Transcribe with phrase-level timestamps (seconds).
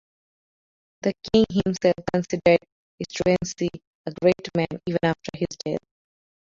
[1.03, 2.57] The King himself considered
[3.07, 3.69] Struensee
[4.07, 5.77] a great man, even after his death.